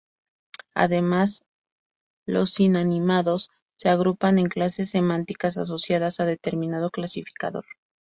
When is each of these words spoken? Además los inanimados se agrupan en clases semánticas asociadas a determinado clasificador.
Además 0.73 1.43
los 2.25 2.59
inanimados 2.59 3.51
se 3.75 3.89
agrupan 3.89 4.39
en 4.39 4.49
clases 4.49 4.89
semánticas 4.89 5.59
asociadas 5.59 6.19
a 6.19 6.25
determinado 6.25 6.89
clasificador. 6.89 7.65